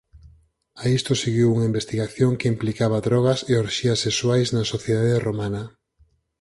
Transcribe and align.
A 0.81 0.85
isto 0.97 1.11
seguiu 1.23 1.47
unha 1.55 1.69
investigación 1.71 2.31
que 2.39 2.51
implicaba 2.53 3.03
drogas 3.07 3.39
e 3.51 3.53
orxías 3.63 4.01
sexuais 4.05 4.47
na 4.55 4.63
sociedade 4.73 5.23
romana. 5.27 5.63